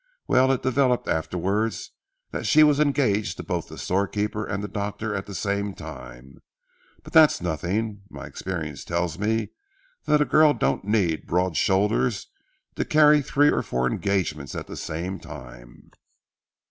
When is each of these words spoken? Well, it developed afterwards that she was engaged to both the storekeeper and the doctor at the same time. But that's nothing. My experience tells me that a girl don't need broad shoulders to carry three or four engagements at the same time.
Well, 0.27 0.51
it 0.51 0.63
developed 0.63 1.07
afterwards 1.07 1.91
that 2.31 2.47
she 2.47 2.63
was 2.63 2.79
engaged 2.79 3.37
to 3.37 3.43
both 3.43 3.67
the 3.67 3.77
storekeeper 3.77 4.43
and 4.43 4.63
the 4.63 4.67
doctor 4.67 5.13
at 5.13 5.27
the 5.27 5.35
same 5.35 5.75
time. 5.75 6.39
But 7.03 7.13
that's 7.13 7.39
nothing. 7.39 8.01
My 8.09 8.25
experience 8.25 8.83
tells 8.83 9.19
me 9.19 9.49
that 10.05 10.19
a 10.19 10.25
girl 10.25 10.55
don't 10.55 10.85
need 10.85 11.27
broad 11.27 11.55
shoulders 11.55 12.31
to 12.77 12.83
carry 12.83 13.21
three 13.21 13.51
or 13.51 13.61
four 13.61 13.85
engagements 13.85 14.55
at 14.55 14.65
the 14.65 14.75
same 14.75 15.19
time. 15.19 15.91